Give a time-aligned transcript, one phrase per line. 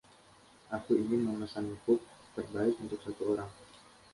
[0.77, 1.99] Aku ingin memesan pub
[2.35, 3.51] terbaik untuk satu orang.